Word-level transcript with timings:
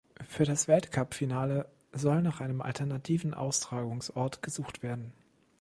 Für 0.27 0.45
das 0.45 0.67
Weltcupfinale 0.67 1.67
soll 1.93 2.23
nach 2.23 2.41
einem 2.41 2.61
alternativen 2.63 3.35
Austragungsort 3.35 4.41
gesucht 4.41 4.81
werden. 4.81 5.13